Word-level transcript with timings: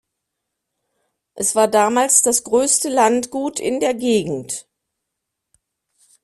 Es 1.35 1.53
war 1.55 1.67
damals 1.67 2.23
das 2.23 2.43
größte 2.43 2.89
Landgut 2.89 3.59
in 3.59 3.79
der 3.79 3.93
Gegend. 3.93 4.65